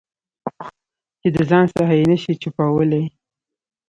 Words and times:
چې 1.21 1.27
د 1.35 1.37
ځان 1.49 1.65
څخه 1.75 1.93
یې 1.99 2.05
نه 2.11 2.17
شې 2.21 2.33
چپولای. 2.41 3.03